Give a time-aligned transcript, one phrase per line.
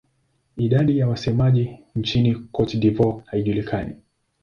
[0.57, 3.95] Idadi ya wasemaji nchini Cote d'Ivoire haijulikani.